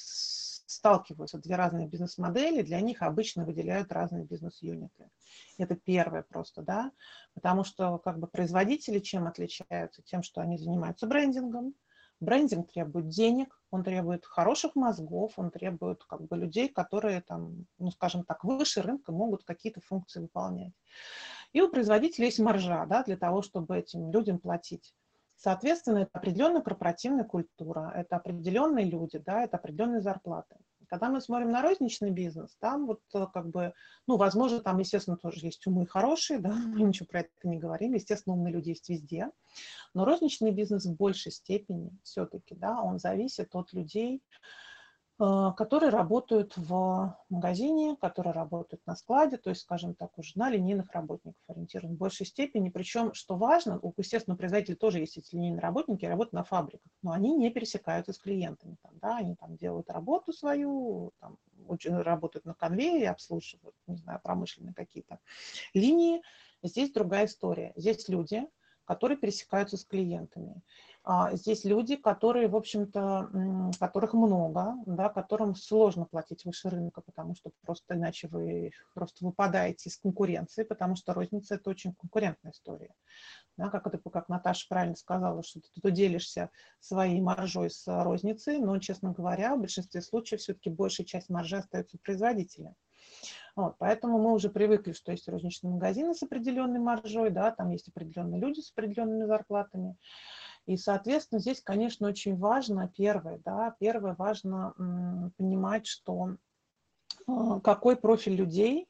сталкиваются 0.72 1.38
две 1.38 1.56
разные 1.56 1.86
бизнес-модели, 1.86 2.62
для 2.62 2.80
них 2.80 3.02
обычно 3.02 3.44
выделяют 3.44 3.92
разные 3.92 4.24
бизнес-юниты. 4.24 5.10
Это 5.58 5.76
первое 5.76 6.22
просто, 6.22 6.62
да, 6.62 6.92
потому 7.34 7.64
что 7.64 7.98
как 7.98 8.19
бы 8.19 8.26
производители 8.26 8.98
чем 8.98 9.26
отличаются? 9.26 10.02
Тем, 10.02 10.22
что 10.22 10.40
они 10.40 10.58
занимаются 10.58 11.06
брендингом. 11.06 11.74
Брендинг 12.20 12.70
требует 12.70 13.08
денег, 13.08 13.60
он 13.72 13.82
требует 13.82 14.24
хороших 14.24 14.76
мозгов, 14.76 15.32
он 15.36 15.50
требует 15.50 16.04
как 16.04 16.22
бы 16.22 16.36
людей, 16.36 16.69
которые 16.69 17.20
там, 17.20 17.66
ну 17.78 17.90
скажем 17.90 18.24
так, 18.24 18.44
выше 18.44 18.80
рынка 18.80 19.10
могут 19.10 19.42
какие-то 19.42 19.80
функции 19.80 20.20
выполнять. 20.20 20.72
И 21.52 21.60
у 21.60 21.69
производителя 21.69 22.26
есть 22.26 22.38
маржа, 22.38 22.86
да, 22.86 23.02
для 23.02 23.16
того, 23.16 23.42
чтобы 23.42 23.76
этим 23.76 24.10
людям 24.12 24.38
платить. 24.38 24.94
Соответственно, 25.43 25.99
это 25.99 26.11
определенная 26.12 26.61
корпоративная 26.61 27.25
культура, 27.25 27.93
это 27.97 28.15
определенные 28.15 28.85
люди, 28.85 29.19
да, 29.19 29.43
это 29.43 29.56
определенные 29.56 30.01
зарплаты. 30.01 30.55
Когда 30.87 31.08
мы 31.08 31.20
смотрим 31.20 31.51
на 31.51 31.63
розничный 31.63 32.13
бизнес, 32.13 32.55
там 32.61 32.87
вот 32.87 33.01
э, 33.13 33.27
как 33.34 33.51
бы, 33.51 33.72
ну, 34.06 34.19
возможно, 34.19 34.61
там, 34.61 34.79
естественно, 34.79 35.17
тоже 35.17 35.44
есть 35.44 35.67
умы 35.67 35.84
хорошие, 35.84 36.39
да, 36.39 36.53
мы 36.53 36.82
ничего 36.82 37.08
про 37.11 37.20
это 37.20 37.31
не 37.43 37.58
говорим, 37.58 37.94
естественно, 37.94 38.37
умные 38.37 38.53
люди 38.53 38.69
есть 38.69 38.89
везде, 38.89 39.32
но 39.94 40.05
розничный 40.05 40.53
бизнес 40.53 40.87
в 40.87 40.94
большей 40.94 41.32
степени 41.32 41.91
все-таки, 42.05 42.55
да, 42.55 42.81
он 42.81 43.01
зависит 43.01 43.49
от 43.56 43.72
людей, 43.72 44.22
которые 45.19 45.90
работают 45.90 46.56
в 46.56 47.16
магазине, 47.28 47.96
которые 48.00 48.32
работают 48.32 48.82
на 48.86 48.96
складе, 48.96 49.36
то 49.36 49.50
есть, 49.50 49.62
скажем 49.62 49.94
так, 49.94 50.19
уже 50.19 50.32
на 50.36 50.50
линейных 50.50 50.90
работников 50.92 51.40
ориентирован 51.46 51.94
в 51.94 51.98
большей 51.98 52.26
степени. 52.26 52.70
Причем, 52.70 53.14
что 53.14 53.36
важно, 53.36 53.78
у, 53.81 53.92
естественно, 53.96 54.36
производителей 54.36 54.76
тоже 54.76 54.98
есть 54.98 55.19
эти 55.19 55.34
линейные 55.34 55.60
работники, 55.60 56.04
работают 56.06 56.32
на 56.32 56.44
фабриках, 56.44 56.90
но 57.02 57.12
они 57.12 57.34
не 57.34 57.50
пересекаются 57.50 58.12
с 58.12 58.19
клиентами. 58.19 58.76
Там, 58.82 58.98
да, 59.00 59.19
они 59.19 59.36
там 59.36 59.56
делают 59.56 59.90
работу 59.90 60.32
свою, 60.32 61.12
там, 61.20 61.36
очень, 61.69 61.94
работают 61.94 62.44
на 62.44 62.54
конвейере, 62.54 63.10
обслуживают, 63.10 63.76
не 63.86 63.96
знаю, 63.96 64.20
промышленные 64.22 64.74
какие-то 64.74 65.20
линии. 65.74 66.22
Здесь 66.62 66.90
другая 66.90 67.26
история. 67.26 67.72
Здесь 67.76 68.08
люди, 68.08 68.46
которые 68.84 69.16
пересекаются 69.19 69.76
с 69.76 69.84
клиентами. 69.84 70.62
А, 71.05 71.35
здесь 71.35 71.65
люди, 71.65 71.97
которые, 71.97 72.47
в 72.47 72.55
общем-то, 72.55 73.73
которых 73.81 74.15
много, 74.15 74.77
да, 74.87 75.09
которым 75.09 75.56
сложно 75.56 76.05
платить 76.05 76.44
выше 76.44 76.71
рынка, 76.71 77.01
потому 77.01 77.35
что 77.35 77.51
просто 77.63 77.97
иначе 77.97 78.29
вы 78.29 78.71
просто 78.94 79.25
выпадаете 79.25 79.89
из 79.89 79.97
конкуренции, 79.99 80.63
потому 80.63 80.94
что 80.94 81.13
розница– 81.13 81.55
это 81.56 81.71
очень 81.71 81.93
конкурентная 81.94 82.53
история. 82.53 82.94
Да, 83.56 83.69
как, 83.69 83.87
это, 83.87 83.99
как 84.11 84.29
Наташа 84.29 84.67
правильно 84.69 84.97
сказала, 84.97 85.43
что 85.43 85.61
ты 85.61 85.69
тут 85.75 85.93
делишься 85.93 86.51
своей 86.79 87.21
маржой 87.21 87.71
с 87.71 87.85
розницей, 87.87 88.59
но, 88.59 88.79
честно 88.79 89.13
говоря, 89.13 89.56
в 89.56 89.61
большинстве 89.61 90.03
случаев 90.03 90.41
все-таки 90.41 90.71
большая 90.71 91.05
часть 91.05 91.29
маржи 91.29 91.56
остается 91.56 91.97
у. 91.97 92.75
Вот, 93.55 93.77
поэтому 93.79 94.19
мы 94.19 94.32
уже 94.32 94.49
привыкли, 94.49 94.93
что 94.93 95.13
есть 95.13 95.29
розничные 95.29 95.73
магазины 95.73 96.15
с 96.15 96.23
определенной 96.23 96.81
маржой, 96.81 97.31
да, 97.31 97.51
там 97.51 97.71
есть 97.71 97.89
определенные 97.89 98.41
люди 98.41 98.61
с 98.61 98.71
определенными 98.71 99.27
зарплатами. 99.27 99.97
И, 100.66 100.76
соответственно, 100.76 101.40
здесь, 101.40 101.60
конечно, 101.60 102.08
очень 102.08 102.36
важно, 102.36 102.88
первое, 102.88 103.38
да, 103.44 103.74
первое 103.81 104.14
важно 104.14 105.32
понимать, 105.36 105.86
что 105.86 106.36
а, 107.26 107.60
какой 107.60 107.96
профиль 107.96 108.34
людей 108.34 108.88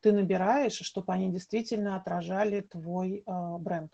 ты 0.00 0.12
набираешь, 0.12 0.78
чтобы 0.80 1.12
они 1.12 1.30
действительно 1.30 1.96
отражали 1.96 2.60
твой 2.60 3.22
а, 3.26 3.58
бренд. 3.58 3.92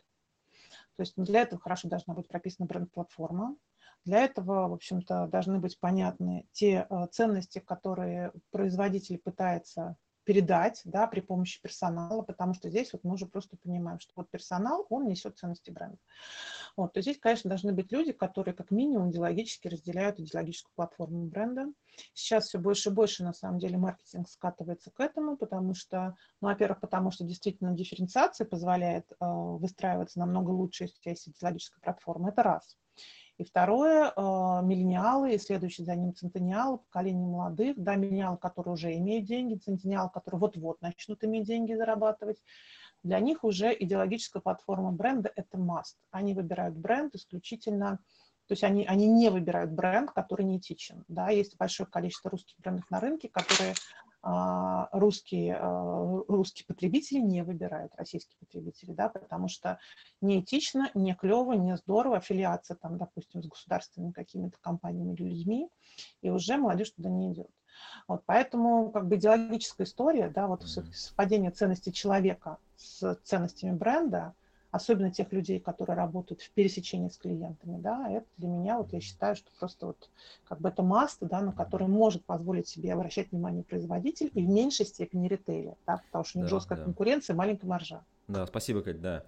То 0.96 1.02
есть 1.02 1.14
для 1.16 1.42
этого 1.42 1.60
хорошо 1.60 1.88
должна 1.88 2.14
быть 2.14 2.28
прописана 2.28 2.66
бренд-платформа. 2.66 3.56
Для 4.04 4.24
этого, 4.24 4.68
в 4.68 4.74
общем-то, 4.74 5.28
должны 5.28 5.58
быть 5.60 5.78
понятны 5.80 6.46
те 6.52 6.86
а, 6.90 7.06
ценности, 7.06 7.58
которые 7.58 8.32
производитель 8.50 9.18
пытается 9.18 9.96
передать 10.24 10.80
да, 10.84 11.06
при 11.06 11.20
помощи 11.20 11.60
персонала, 11.60 12.22
потому 12.22 12.54
что 12.54 12.70
здесь 12.70 12.92
вот 12.92 13.04
мы 13.04 13.14
уже 13.14 13.26
просто 13.26 13.56
понимаем, 13.56 14.00
что 14.00 14.12
вот 14.16 14.30
персонал, 14.30 14.86
он 14.90 15.06
несет 15.06 15.38
ценности 15.38 15.70
бренда. 15.70 15.98
Вот, 16.76 16.92
то 16.92 17.00
здесь, 17.00 17.18
конечно, 17.18 17.48
должны 17.48 17.72
быть 17.72 17.92
люди, 17.92 18.12
которые 18.12 18.54
как 18.54 18.70
минимум 18.70 19.10
идеологически 19.10 19.68
разделяют 19.68 20.18
идеологическую 20.18 20.72
платформу 20.74 21.26
бренда. 21.26 21.66
Сейчас 22.12 22.46
все 22.46 22.58
больше 22.58 22.90
и 22.90 22.92
больше, 22.92 23.22
на 23.22 23.32
самом 23.32 23.58
деле, 23.58 23.78
маркетинг 23.78 24.28
скатывается 24.28 24.90
к 24.90 24.98
этому, 24.98 25.36
потому 25.36 25.74
что, 25.74 26.16
ну, 26.40 26.48
во-первых, 26.48 26.80
потому 26.80 27.12
что 27.12 27.24
действительно 27.24 27.74
дифференциация 27.74 28.46
позволяет 28.46 29.10
э, 29.12 29.16
выстраиваться 29.20 30.18
намного 30.18 30.50
лучше, 30.50 30.84
если 30.84 31.10
есть 31.10 31.28
идеологическая 31.28 31.80
платформа. 31.80 32.30
Это 32.30 32.42
раз. 32.42 32.76
И 33.36 33.44
второе, 33.44 34.12
а, 34.14 34.62
миллениалы 34.62 35.34
и 35.34 35.38
следующие 35.38 35.84
за 35.84 35.96
ним 35.96 36.14
центениалы, 36.14 36.78
поколение 36.78 37.26
молодых, 37.26 37.76
да, 37.76 37.96
миллениалы, 37.96 38.36
которые 38.36 38.74
уже 38.74 38.96
имеют 38.96 39.26
деньги, 39.26 39.56
центениалы, 39.56 40.08
которые 40.10 40.40
вот-вот 40.40 40.80
начнут 40.80 41.24
иметь 41.24 41.46
деньги 41.46 41.74
зарабатывать, 41.74 42.40
для 43.02 43.20
них 43.20 43.44
уже 43.44 43.76
идеологическая 43.78 44.40
платформа 44.40 44.92
бренда– 44.92 45.30
это 45.36 45.58
must. 45.58 45.96
Они 46.10 46.32
выбирают 46.32 46.76
бренд 46.76 47.14
исключительно, 47.14 47.98
то 48.46 48.52
есть 48.52 48.62
они, 48.62 48.86
они 48.86 49.06
не 49.06 49.30
выбирают 49.30 49.72
бренд, 49.72 50.10
который 50.12 50.44
не 50.46 50.58
этичен. 50.58 51.04
Да, 51.08 51.30
есть 51.30 51.56
большое 51.56 51.88
количество 51.88 52.30
русских 52.30 52.56
брендов 52.58 52.90
на 52.90 53.00
рынке, 53.00 53.28
которые 53.28 53.74
русские, 54.92 55.56
а, 55.60 56.22
русские 56.28 56.64
потребители 56.66 57.18
не 57.18 57.42
выбирают 57.42 57.92
российские 57.96 58.36
потребители, 58.38 58.92
да, 58.92 59.10
потому 59.10 59.48
что 59.48 59.78
не 60.20 60.40
этично, 60.40 60.90
не 60.94 61.14
клево, 61.14 61.52
не 61.52 61.76
здорово, 61.76 62.16
аффилиация 62.16 62.76
там, 62.76 62.96
допустим, 62.96 63.42
с 63.42 63.46
государственными 63.46 64.12
какими-то 64.12 64.56
компаниями 64.60 65.14
или 65.14 65.24
людьми, 65.24 65.68
и 66.22 66.30
уже 66.30 66.56
молодежь 66.56 66.90
туда 66.90 67.10
не 67.10 67.32
идет. 67.32 67.50
Вот, 68.08 68.22
поэтому 68.24 68.90
как 68.92 69.08
бы 69.08 69.16
идеологическая 69.16 69.84
история, 69.84 70.28
да, 70.28 70.46
вот 70.46 70.62
совпадение 70.62 71.50
ценностей 71.50 71.92
человека 71.92 72.58
с 72.76 73.16
ценностями 73.24 73.72
бренда– 73.72 74.34
особенно 74.74 75.12
тех 75.12 75.32
людей, 75.32 75.60
которые 75.60 75.96
работают 75.96 76.42
в 76.42 76.50
пересечении 76.50 77.08
с 77.08 77.16
клиентами, 77.16 77.80
да, 77.80 78.10
это 78.10 78.26
для 78.38 78.48
меня, 78.48 78.78
вот 78.78 78.92
я 78.92 79.00
считаю, 79.00 79.36
что 79.36 79.48
просто 79.56 79.86
вот 79.86 80.10
как 80.48 80.60
бы 80.60 80.68
это 80.68 80.82
маста, 80.82 81.26
да, 81.26 81.40
на 81.40 81.52
который 81.52 81.86
может 81.86 82.24
позволить 82.24 82.66
себе 82.66 82.92
обращать 82.92 83.30
внимание 83.30 83.62
производитель 83.62 84.32
и 84.34 84.44
в 84.44 84.48
меньшей 84.48 84.84
степени 84.84 85.28
ритейлер, 85.28 85.76
да, 85.86 86.02
потому 86.06 86.24
что 86.24 86.38
у 86.38 86.42
них 86.42 86.50
да, 86.50 86.56
жесткая 86.56 86.78
да. 86.78 86.84
конкуренция, 86.84 87.36
маленькая 87.36 87.68
маржа. 87.68 88.04
Да, 88.26 88.46
спасибо, 88.46 88.82
Кать, 88.82 89.00
да. 89.00 89.24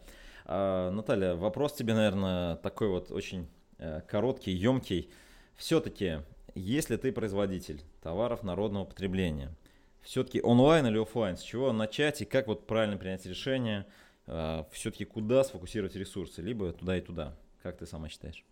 А, 0.47 0.91
Наталья, 0.91 1.37
вопрос 1.37 1.75
тебе, 1.75 1.95
наверное, 1.95 2.57
такой 2.57 2.89
вот 2.89 3.13
очень 3.13 3.49
э, 3.79 4.01
короткий, 4.01 4.51
емкий. 4.51 5.11
Все-таки, 5.55 6.23
если 6.57 6.97
ты 6.97 7.13
производитель 7.13 7.85
товаров 8.03 8.43
народного 8.43 8.85
потребления, 8.85 9.55
все-таки 10.01 10.43
онлайн 10.43 10.89
или 10.89 11.01
офлайн, 11.01 11.37
с 11.37 11.43
чего 11.43 11.73
начать 11.73 12.21
и 12.21 12.25
как 12.25 12.49
вот 12.49 12.67
правильно 12.67 12.97
принять 12.97 13.25
решение– 13.27 13.87
все-таки 14.27 15.05
куда 15.05 15.45
сфокусировать 15.45 15.95
ресурсы, 15.97 16.43
либо 16.43 16.73
туда 16.73 16.99
и 16.99 17.01
туда. 17.01 17.37
Как 17.63 17.79
ты 17.79 17.87
сама 17.87 18.09
считаешь? 18.09 18.45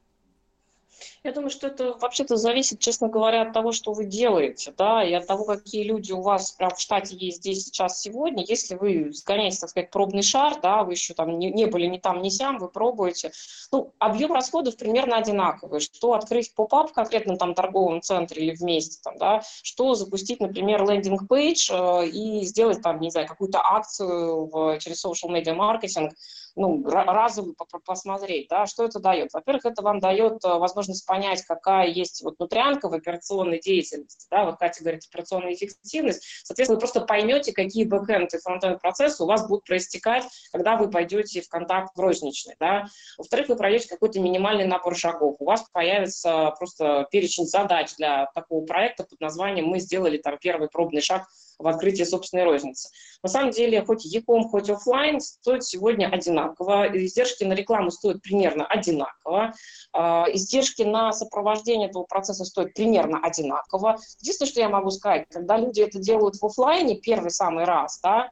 Я 1.22 1.32
думаю, 1.32 1.50
что 1.50 1.66
это 1.66 1.94
вообще-то 1.94 2.36
зависит, 2.36 2.80
честно 2.80 3.08
говоря, 3.08 3.42
от 3.42 3.52
того, 3.52 3.72
что 3.72 3.92
вы 3.92 4.04
делаете, 4.04 4.74
да, 4.76 5.02
и 5.02 5.12
от 5.12 5.26
того, 5.26 5.44
какие 5.44 5.82
люди 5.82 6.12
у 6.12 6.20
вас 6.20 6.52
прям 6.52 6.70
в 6.74 6.80
штате 6.80 7.16
есть 7.16 7.38
здесь 7.38 7.64
сейчас 7.64 8.00
сегодня. 8.00 8.44
Если 8.46 8.74
вы 8.74 9.12
сгоняете, 9.12 9.60
так 9.60 9.70
сказать, 9.70 9.90
пробный 9.90 10.22
шар, 10.22 10.60
да, 10.60 10.84
вы 10.84 10.92
еще 10.92 11.14
там 11.14 11.38
не, 11.38 11.50
не 11.50 11.66
были 11.66 11.86
ни 11.86 11.98
там, 11.98 12.22
ни 12.22 12.28
сям, 12.28 12.58
вы 12.58 12.68
пробуете, 12.68 13.32
ну, 13.72 13.92
объем 13.98 14.32
расходов 14.32 14.76
примерно 14.76 15.16
одинаковый. 15.16 15.80
Что 15.80 16.14
открыть 16.14 16.54
pop-up 16.54 16.90
в 16.90 16.92
конкретном 16.92 17.36
там 17.38 17.54
торговом 17.54 18.02
центре 18.02 18.44
или 18.44 18.54
вместе, 18.54 18.98
там, 19.02 19.18
да, 19.18 19.42
что 19.62 19.94
запустить, 19.94 20.40
например, 20.40 20.84
landing 20.84 21.39
page 21.39 21.70
э, 21.70 22.06
и 22.08 22.44
сделать 22.44 22.82
там, 22.82 23.00
не 23.00 23.10
знаю, 23.10 23.26
какую-то 23.26 23.60
акцию 23.60 24.46
в, 24.46 24.78
через 24.78 25.04
social 25.04 25.30
media 25.30 25.54
marketing, 25.54 26.14
ну, 26.56 26.84
разово 26.86 27.54
посмотреть, 27.84 28.48
да, 28.48 28.66
что 28.66 28.84
это 28.84 29.00
дает. 29.00 29.32
Во-первых, 29.32 29.64
это 29.64 29.82
вам 29.82 29.98
дает 29.98 30.44
э, 30.44 30.48
возможность 30.48 31.06
понять, 31.06 31.42
какая 31.42 31.88
есть 31.88 32.22
вот 32.22 32.38
внутрянка 32.38 32.88
в 32.88 32.94
операционной 32.94 33.60
деятельности, 33.60 34.26
да, 34.30 34.44
вот 34.44 34.56
Катя 34.58 34.82
говорит, 34.82 35.02
операционная 35.08 35.54
эффективность, 35.54 36.24
соответственно, 36.44 36.76
вы 36.76 36.80
просто 36.80 37.00
поймете, 37.00 37.52
какие 37.52 37.84
бэкэнд 37.84 38.34
и 38.34 38.38
фронтенд 38.38 38.80
процессы 38.80 39.22
у 39.22 39.26
вас 39.26 39.46
будут 39.48 39.64
проистекать, 39.64 40.24
когда 40.52 40.76
вы 40.76 40.90
пойдете 40.90 41.40
в 41.40 41.48
контакт 41.48 41.96
в 41.96 42.00
розничный, 42.00 42.54
да. 42.60 42.86
Во-вторых, 43.18 43.48
вы 43.48 43.56
пройдете 43.56 43.88
какой-то 43.88 44.20
минимальный 44.20 44.64
набор 44.64 44.96
шагов, 44.96 45.36
у 45.38 45.44
вас 45.44 45.64
появится 45.72 46.54
просто 46.58 47.06
перечень 47.10 47.46
задач 47.46 47.94
для 47.96 48.26
такого 48.34 48.64
проекта 48.64 49.04
под 49.04 49.20
названием 49.20 49.66
«Мы 49.66 49.80
сделали 49.80 50.18
там 50.18 50.38
первый 50.40 50.68
пробный 50.68 51.00
шаг 51.00 51.26
в 51.58 51.68
открытии 51.68 52.02
собственной 52.02 52.44
розницы. 52.44 52.88
На 53.22 53.28
самом 53.28 53.50
деле, 53.50 53.84
хоть 53.84 54.04
Яком, 54.04 54.48
хоть 54.48 54.70
офлайн 54.70 55.20
стоят 55.20 55.64
сегодня 55.64 56.08
одинаково, 56.08 56.43
издержки 56.48 57.44
на 57.44 57.54
рекламу 57.54 57.90
стоят 57.90 58.22
примерно 58.22 58.66
одинаково, 58.66 59.54
а, 59.92 60.26
издержки 60.32 60.82
на 60.82 61.12
сопровождение 61.12 61.88
этого 61.88 62.04
процесса 62.04 62.44
стоят 62.44 62.74
примерно 62.74 63.18
одинаково. 63.22 63.98
Единственное, 64.20 64.50
что 64.50 64.60
я 64.60 64.68
могу 64.68 64.90
сказать, 64.90 65.26
когда 65.30 65.56
люди 65.56 65.80
это 65.80 65.98
делают 65.98 66.36
в 66.36 66.44
офлайне 66.44 66.96
первый 66.96 67.30
самый 67.30 67.64
раз, 67.64 68.00
да, 68.02 68.30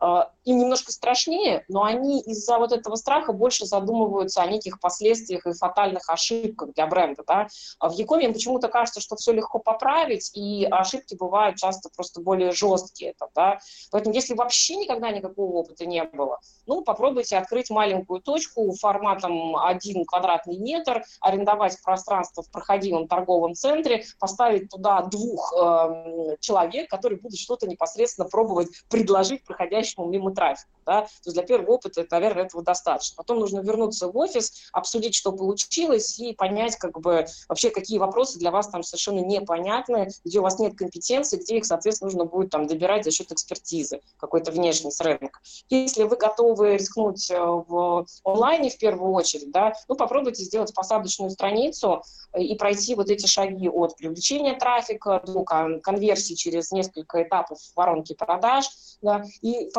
им 0.00 0.58
немножко 0.58 0.92
страшнее, 0.92 1.64
но 1.68 1.82
они 1.82 2.20
из-за 2.20 2.58
вот 2.58 2.72
этого 2.72 2.94
страха 2.96 3.32
больше 3.32 3.66
задумываются 3.66 4.42
о 4.42 4.46
неких 4.46 4.80
последствиях 4.80 5.46
и 5.46 5.52
фатальных 5.52 6.08
ошибках 6.08 6.72
для 6.74 6.86
бренда. 6.86 7.22
Да? 7.26 7.48
А 7.78 7.88
в 7.88 7.92
Якоме 7.94 8.26
им 8.26 8.32
почему-то 8.32 8.68
кажется, 8.68 9.00
что 9.00 9.16
все 9.16 9.32
легко 9.32 9.58
поправить, 9.58 10.30
и 10.34 10.66
ошибки 10.70 11.14
бывают 11.14 11.56
часто 11.56 11.90
просто 11.94 12.20
более 12.20 12.52
жесткие. 12.52 13.14
Да? 13.34 13.58
Поэтому 13.90 14.14
если 14.14 14.34
вообще 14.34 14.76
никогда 14.76 15.10
никакого 15.10 15.56
опыта 15.56 15.84
не 15.84 16.02
было, 16.04 16.38
ну, 16.66 16.82
попробуйте 16.82 17.36
открыть 17.36 17.70
маленькую 17.70 18.20
точку 18.20 18.72
форматом 18.74 19.56
один 19.56 20.04
квадратный 20.04 20.58
метр, 20.58 21.04
арендовать 21.20 21.80
пространство 21.82 22.42
в 22.42 22.50
проходимом 22.50 23.08
торговом 23.08 23.54
центре, 23.54 24.04
поставить 24.18 24.70
туда 24.70 25.02
двух 25.02 25.52
э, 25.52 26.36
человек, 26.40 26.88
которые 26.88 27.20
будут 27.20 27.38
что-то 27.38 27.66
непосредственно 27.66 28.28
пробовать 28.28 28.68
предложить 28.88 29.44
проходящему 29.88 30.06
мимо 30.06 30.34
трафику. 30.34 30.70
Да? 30.86 31.02
То 31.02 31.08
есть 31.26 31.34
для 31.34 31.42
первого 31.42 31.72
опыта, 31.72 32.06
наверное, 32.10 32.44
этого 32.44 32.62
достаточно. 32.62 33.16
Потом 33.16 33.40
нужно 33.40 33.60
вернуться 33.60 34.08
в 34.08 34.16
офис, 34.16 34.68
обсудить, 34.72 35.14
что 35.14 35.32
получилось, 35.32 36.18
и 36.18 36.32
понять, 36.32 36.76
как 36.76 36.98
бы, 36.98 37.26
вообще, 37.48 37.70
какие 37.70 37.98
вопросы 37.98 38.38
для 38.38 38.50
вас 38.50 38.68
там 38.68 38.82
совершенно 38.82 39.20
непонятны, 39.20 40.08
где 40.24 40.38
у 40.38 40.42
вас 40.42 40.58
нет 40.58 40.76
компетенции, 40.76 41.36
где 41.36 41.58
их, 41.58 41.66
соответственно, 41.66 42.10
нужно 42.10 42.24
будет 42.24 42.50
там 42.50 42.66
добирать 42.66 43.04
за 43.04 43.10
счет 43.10 43.30
экспертизы 43.32 44.00
какой-то 44.16 44.50
внешней 44.50 44.90
с 44.90 45.00
рынка. 45.00 45.40
Если 45.68 46.04
вы 46.04 46.16
готовы 46.16 46.74
рискнуть 46.74 47.30
э, 47.30 47.38
в 47.38 48.06
онлайне 48.24 48.70
в 48.70 48.78
первую 48.78 49.12
очередь, 49.12 49.50
да, 49.50 49.74
ну, 49.88 49.94
попробуйте 49.94 50.42
сделать 50.42 50.72
посадочную 50.72 51.30
страницу 51.30 52.02
э, 52.32 52.40
и 52.40 52.56
пройти 52.56 52.94
вот 52.94 53.10
эти 53.10 53.26
шаги 53.26 53.68
от 53.68 53.96
привлечения 53.96 54.54
трафика 54.54 55.22
до 55.26 55.44
конверсии 55.82 56.32
через 56.32 56.72
несколько 56.72 57.22
этапов 57.22 57.58
воронки 57.76 58.14
продаж, 58.14 58.70
да, 59.02 59.24
и 59.42 59.70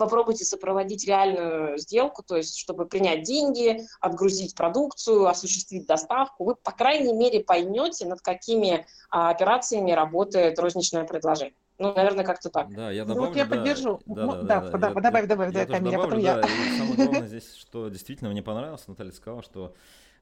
попробуйте 0.00 0.44
сопроводить 0.44 1.06
реальную 1.06 1.78
сделку, 1.78 2.22
то 2.22 2.36
есть 2.36 2.58
чтобы 2.58 2.86
принять 2.86 3.22
деньги, 3.22 3.86
отгрузить 4.00 4.54
продукцию, 4.54 5.28
осуществить 5.28 5.86
доставку, 5.86 6.44
вы, 6.44 6.54
по 6.54 6.72
крайней 6.72 7.12
мере, 7.12 7.44
поймете, 7.44 8.06
над 8.06 8.22
какими 8.22 8.86
а, 9.10 9.30
операциями 9.30 9.92
работает 9.92 10.58
розничное 10.58 11.04
предложение. 11.04 11.54
Ну, 11.78 11.94
наверное, 11.94 12.24
как-то 12.24 12.50
так. 12.50 12.74
Да, 12.74 12.90
я 12.90 13.04
добавлю. 13.04 13.22
Ну, 13.22 13.28
вот 13.28 13.36
я 13.36 13.44
да, 13.44 13.56
поддержу. 13.56 14.00
Да, 14.06 14.26
да, 14.26 14.42
да, 14.42 14.60
да, 14.60 14.78
да, 14.78 15.00
добавь, 15.00 15.26
добавь, 15.26 15.52
да, 15.52 15.66
Камиль, 15.66 15.94
а 15.94 15.98
потом 15.98 16.18
я. 16.18 16.34
Да, 16.36 16.40
и 16.42 16.78
самое 16.78 16.94
главное 16.96 17.28
здесь, 17.28 17.54
что 17.54 17.88
действительно 17.88 18.30
мне 18.30 18.42
понравилось, 18.42 18.86
Наталья 18.86 19.12
сказала, 19.12 19.42
что 19.42 19.74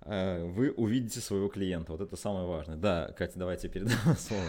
вы 0.04 0.72
увидите 0.76 1.20
своего 1.20 1.48
клиента. 1.48 1.92
Вот 1.92 2.00
это 2.00 2.16
самое 2.16 2.46
важное. 2.46 2.76
Да, 2.76 3.10
Катя, 3.16 3.38
давайте 3.38 3.68
передам 3.68 3.98
слово. 4.18 4.42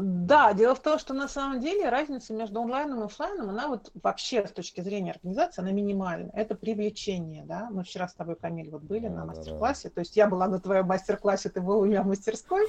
Да, 0.00 0.52
дело 0.52 0.74
в 0.74 0.80
том, 0.80 0.98
что 0.98 1.14
на 1.14 1.28
самом 1.28 1.60
деле 1.60 1.88
разница 1.88 2.32
между 2.32 2.60
онлайном 2.60 3.02
и 3.02 3.04
офлайном, 3.04 3.50
она 3.50 3.68
вот 3.68 3.90
вообще 3.94 4.46
с 4.46 4.52
точки 4.52 4.80
зрения 4.80 5.12
организации, 5.12 5.62
она 5.62 5.72
минимальна. 5.72 6.30
Это 6.34 6.54
привлечение, 6.54 7.44
да. 7.44 7.68
Мы 7.70 7.84
вчера 7.84 8.08
с 8.08 8.14
тобой, 8.14 8.36
Камиль, 8.36 8.70
вот 8.70 8.82
были 8.82 9.08
да, 9.08 9.14
на 9.14 9.24
мастер-классе. 9.26 9.84
Да, 9.84 9.90
да. 9.90 9.94
То 9.94 10.00
есть 10.00 10.16
я 10.16 10.28
была 10.28 10.48
на 10.48 10.60
твоем 10.60 10.86
мастер-классе, 10.86 11.48
ты 11.48 11.60
был 11.60 11.80
у 11.80 11.86
меня 11.86 12.02
в 12.02 12.06
мастерской, 12.06 12.68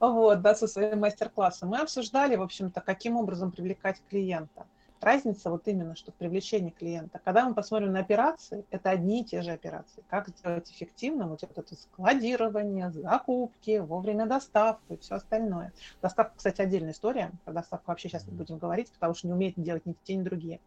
вот, 0.00 0.42
да, 0.42 0.54
со 0.54 0.66
своим 0.66 1.00
мастер-классом. 1.00 1.70
Мы 1.70 1.78
обсуждали, 1.78 2.36
в 2.36 2.42
общем-то, 2.42 2.80
каким 2.80 3.16
образом 3.16 3.50
привлекать 3.50 4.02
клиента. 4.08 4.66
Разница 5.04 5.50
вот 5.50 5.68
именно, 5.68 5.94
что 5.96 6.12
в 6.12 6.14
привлечении 6.14 6.70
клиента. 6.70 7.20
Когда 7.22 7.46
мы 7.46 7.54
посмотрим 7.54 7.92
на 7.92 8.00
операции, 8.00 8.64
это 8.70 8.88
одни 8.88 9.20
и 9.20 9.24
те 9.26 9.42
же 9.42 9.50
операции. 9.50 10.02
Как 10.08 10.28
сделать 10.28 10.70
эффективно 10.70 11.28
вот 11.28 11.42
это 11.42 11.62
складирование, 11.76 12.90
закупки, 12.90 13.80
вовремя 13.80 14.24
доставку 14.24 14.94
и 14.94 14.96
все 14.96 15.16
остальное. 15.16 15.74
Доставка, 16.00 16.32
кстати, 16.34 16.62
отдельная 16.62 16.92
история. 16.92 17.32
Про 17.44 17.52
доставку 17.52 17.90
вообще 17.90 18.08
сейчас 18.08 18.26
не 18.26 18.32
будем 18.32 18.56
говорить, 18.56 18.90
потому 18.92 19.12
что 19.12 19.26
не 19.26 19.34
умеет 19.34 19.56
делать 19.58 19.84
ни 19.84 19.94
те, 20.04 20.14
ни 20.16 20.22
другие. 20.22 20.58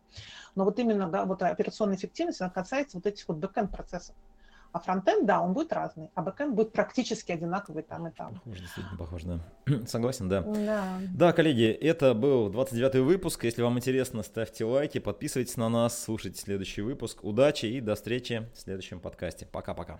Но 0.53 0.65
вот 0.65 0.77
именно 0.77 1.09
да, 1.09 1.25
вот 1.25 1.41
операционная 1.41 1.95
эффективность, 1.95 2.39
она 2.39 2.51
касается 2.51 2.97
вот 2.97 3.07
этих 3.07 3.27
вот 3.27 3.37
бэкэнд 3.37 3.71
процессов. 3.71 4.15
А 4.71 4.79
фронтенд, 4.79 5.25
да, 5.25 5.41
он 5.41 5.53
будет 5.53 5.73
разный, 5.73 6.09
а 6.15 6.21
бэкенд 6.21 6.53
будет 6.53 6.71
практически 6.71 7.31
одинаковый 7.31 7.83
там 7.83 8.07
и 8.07 8.11
там. 8.11 8.35
Похож, 8.35 8.59
действительно 8.59 8.97
похож, 8.97 9.23
да. 9.23 9.39
Согласен, 9.87 10.29
да. 10.29 10.41
да. 10.41 10.99
Да, 11.13 11.33
коллеги, 11.33 11.71
это 11.71 12.13
был 12.13 12.49
29-й 12.49 13.01
выпуск. 13.01 13.43
Если 13.43 13.61
вам 13.61 13.77
интересно, 13.77 14.23
ставьте 14.23 14.65
лайки, 14.65 14.99
подписывайтесь 14.99 15.57
на 15.57 15.69
нас, 15.69 16.03
слушайте 16.03 16.39
следующий 16.39 16.81
выпуск. 16.81 17.23
Удачи 17.23 17.65
и 17.65 17.81
до 17.81 17.95
встречи 17.95 18.47
в 18.53 18.59
следующем 18.59 18.99
подкасте. 18.99 19.45
Пока-пока. 19.45 19.99